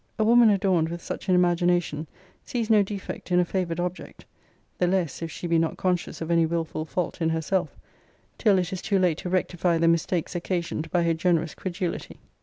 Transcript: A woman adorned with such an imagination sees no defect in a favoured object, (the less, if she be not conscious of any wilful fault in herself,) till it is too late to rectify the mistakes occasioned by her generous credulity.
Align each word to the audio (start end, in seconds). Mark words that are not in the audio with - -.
A 0.17 0.23
woman 0.23 0.49
adorned 0.49 0.89
with 0.89 0.99
such 1.03 1.29
an 1.29 1.35
imagination 1.35 2.07
sees 2.43 2.71
no 2.71 2.81
defect 2.81 3.31
in 3.31 3.39
a 3.39 3.45
favoured 3.45 3.79
object, 3.79 4.25
(the 4.79 4.87
less, 4.87 5.21
if 5.21 5.29
she 5.29 5.45
be 5.45 5.59
not 5.59 5.77
conscious 5.77 6.21
of 6.21 6.31
any 6.31 6.43
wilful 6.43 6.85
fault 6.85 7.21
in 7.21 7.29
herself,) 7.29 7.77
till 8.39 8.57
it 8.57 8.73
is 8.73 8.81
too 8.81 8.97
late 8.97 9.19
to 9.19 9.29
rectify 9.29 9.77
the 9.77 9.87
mistakes 9.87 10.33
occasioned 10.33 10.89
by 10.89 11.03
her 11.03 11.13
generous 11.13 11.53
credulity. 11.53 12.17